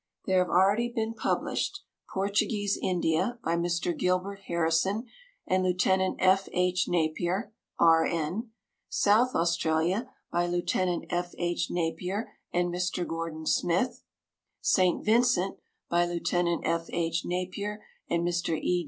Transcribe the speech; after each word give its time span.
There 0.25 0.39
have 0.39 0.49
already 0.49 0.89
been 0.89 1.13
published: 1.13 1.81
Portuguese 2.11 2.75
India, 2.81 3.37
by 3.43 3.55
Mr. 3.55 3.95
Gilbert 3.95 4.39
Harrison 4.47 5.03
and 5.45 5.61
Lieut. 5.63 5.85
F. 6.17 6.49
H. 6.53 6.87
Napier, 6.87 7.53
R.N.; 7.77 8.49
South 8.89 9.35
Australia, 9.35 10.09
by 10.31 10.47
Lieut. 10.47 11.05
F. 11.11 11.35
H. 11.37 11.67
Napier 11.69 12.31
and 12.51 12.73
Mr. 12.73 13.05
Gordon 13.05 13.45
Smith; 13.45 14.01
St. 14.59 15.05
Vincent, 15.05 15.59
by 15.87 16.07
Lieut. 16.07 16.33
F. 16.63 16.87
H. 16.91 17.21
Napier 17.23 17.83
and 18.09 18.27
Mr. 18.27 18.57
E. 18.59 18.79